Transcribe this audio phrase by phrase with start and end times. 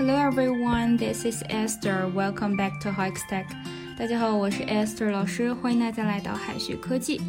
[0.00, 2.10] Hello everyone, this is Esther.
[2.14, 3.44] Welcome back to Hikes Tech.
[3.98, 7.20] 大家好，我是 Esther 老师，欢迎大家来到海学科技。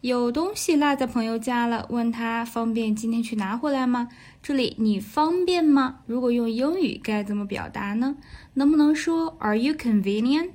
[0.00, 4.10] 有东西落在朋友家了，问他方便今天去拿回来吗？
[4.40, 6.02] 这里你方便吗？
[6.06, 8.16] 如果用英语该怎么表达呢？
[8.54, 10.52] 能不能说 Are you convenient?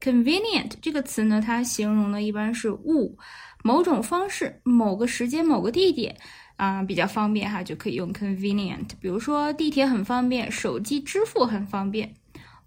[0.00, 3.18] Convenient 这个词呢，它形容的一般是物、
[3.62, 6.16] 某种方式、某个时间、某个地点
[6.56, 8.88] 啊，比较方便哈，就可以用 convenient。
[9.00, 12.14] 比如说地铁很方便，手机支付很方便。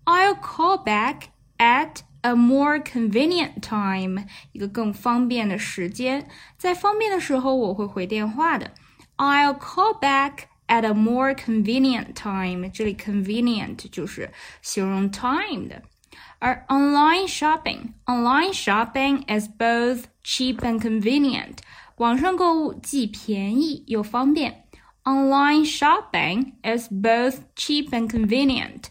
[0.05, 1.23] I'll call back
[1.57, 6.25] at A more convenient time，一个更方便的时间，
[6.57, 8.71] 在方便的时候我会回电话的。
[9.17, 12.69] I'll call back at a more convenient time。
[12.69, 14.31] 这里 convenient 就是
[14.61, 15.83] 形容 time 的。
[16.38, 21.58] 而 online shopping，online shopping is both cheap and convenient。
[21.96, 24.64] 网上购物既便宜又方便。
[25.04, 28.84] Online shopping is both cheap and convenient。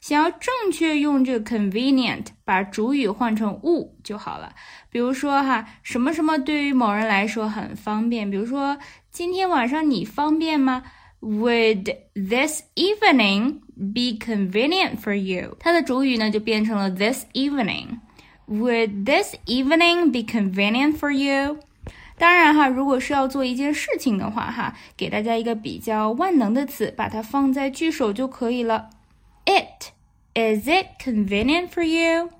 [0.00, 4.52] 想要正确用这个 convenient，把主语换成物就好了。
[4.90, 8.28] 比如说哈，什么什么对于某人来说很方便。
[8.28, 8.78] 比如说，
[9.12, 10.82] 今天晚上你方便吗？
[11.20, 15.56] Would this evening be convenient for you？
[15.60, 21.58] 它的主语呢就变成了 this evening。Would this evening be convenient for you？
[22.18, 28.90] 当然哈，如果是要做一件事情的话哈，给大家一个比较万能的词，把它放在句首就可以了。
[29.44, 29.92] It
[30.34, 32.30] Is it convenient for you?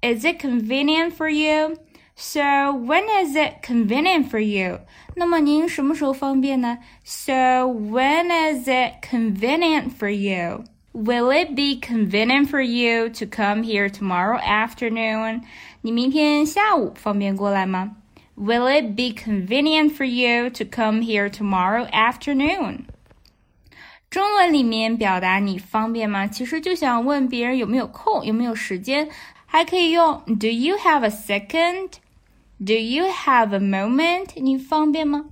[0.00, 1.76] Is it convenient for you?
[2.14, 2.40] So
[2.72, 4.80] when is it convenient for you?
[5.14, 6.78] 那么您什么时候方便呢？
[7.04, 10.64] So when is it convenient for you?
[10.92, 15.42] Will it be convenient for you to come here tomorrow afternoon?
[15.82, 17.96] 你明天下午方便过来吗？
[18.34, 22.86] Will it be convenient for you to come here tomorrow afternoon?
[24.08, 26.26] 中文里面表达你方便吗？
[26.26, 29.08] 其实就想问别人有没有空，有没有时间，
[29.50, 31.92] 还可以用 Do you have a second?
[32.58, 34.30] Do you have a moment?
[34.36, 35.26] 你方便吗？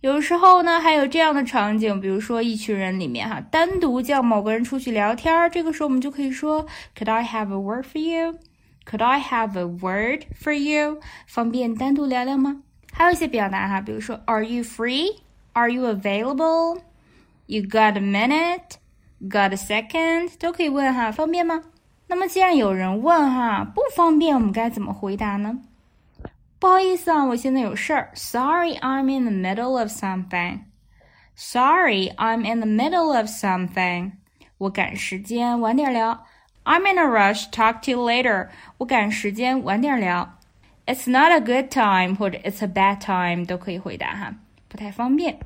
[0.00, 8.38] 有时候呢，还有这样的场景，比如说一群人里面哈，单独叫某个人出去聊天，这个时候我们就可以说 Could I have a word for you?
[8.84, 11.00] Could I have a word for you?
[11.26, 12.60] 方便单独聊聊吗？
[12.92, 15.20] 还有一些表达哈，比如说 Are you free?
[15.54, 16.80] Are you available?
[17.46, 18.76] You got a minute?
[19.22, 20.32] Got a second?
[20.38, 21.62] 都可以问哈，方便吗？
[22.08, 25.58] 那么既然有人问哈，不方便，我们该怎么回答呢？
[26.58, 28.10] 不好意思啊，我现在有事儿。
[28.14, 30.60] Sorry, I'm in the middle of something.
[31.34, 34.12] Sorry, I'm in the middle of something.
[34.58, 36.24] 我赶时间，晚点聊。
[36.64, 37.50] I'm in a rush.
[37.50, 38.48] Talk to you later.
[38.78, 40.38] 我赶时间，晚点聊。
[40.86, 44.34] It's not a good time 或者 It's a bad time 都可以回答哈，
[44.68, 45.38] 不太方便。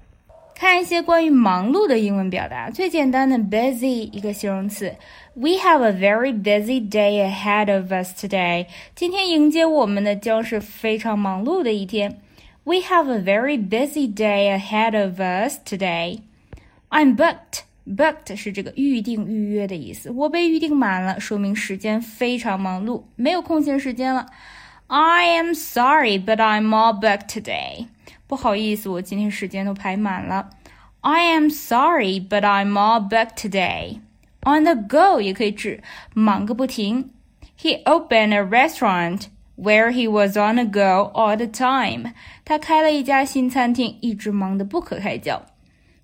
[0.55, 4.95] 看一些关于忙碌的英文表达，最简单的 busy 一个形容词。
[5.33, 8.67] We have a very busy day ahead of us today。
[8.95, 12.21] 今天迎接我们的将是非常忙碌的一天。
[12.63, 16.19] We have a very busy day ahead of us today.
[16.89, 17.63] I'm booked.
[17.85, 20.09] Booked 是这个预定、预约的意思。
[20.11, 24.27] 我被预定满了，说明时间非常忙碌，没有空闲时间了。
[24.87, 27.87] I am sorry, but I'm all booked today.
[28.26, 30.50] 不好意思，我今天时间都排满了。
[31.00, 34.00] I am sorry, but I'm all booked today.
[34.42, 35.82] On the go 也可以指
[36.14, 37.10] 忙个不停。
[37.60, 39.26] He opened a restaurant
[39.56, 42.12] where he was on the go all the time.
[42.44, 45.44] 他开了一家新餐厅，一直忙得不可开交。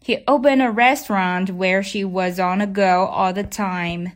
[0.05, 4.13] He opened a restaurant where she was on the go all the time.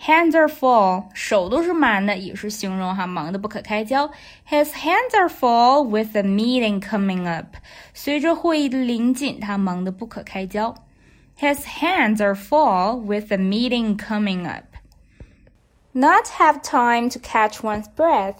[0.00, 4.08] Hands are full，手都是满的，也是形容哈忙得不可开交。
[4.48, 7.56] His hands are full with the meeting coming up。
[7.92, 10.74] 随着会议的临近，他忙得不可开交。
[11.38, 14.64] His hands are full with the meeting coming up.
[15.92, 18.36] Not have time to catch one's breath.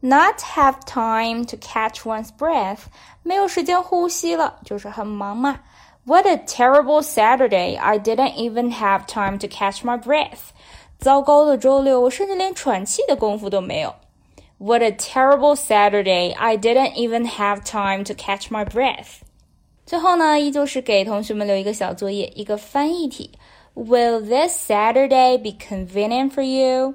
[0.00, 2.84] Not have time to catch one's breath.
[3.22, 5.60] 没有时间呼吸了，就是很忙嘛。
[6.04, 7.76] What a terrible Saturday!
[7.76, 10.50] I didn't even have time to catch my breath.
[10.98, 13.94] 糟糕的周六，我甚至连喘气的功夫都没有。
[14.58, 16.34] What a terrible Saturday!
[16.34, 19.20] I didn't even have time to catch my breath.
[19.86, 23.32] 最后呢，依旧是给同学们留一个小作业，一个翻译题。
[23.74, 26.94] Will this Saturday be convenient for you?